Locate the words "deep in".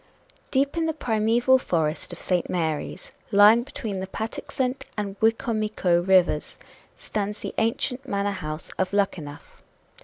0.49-0.87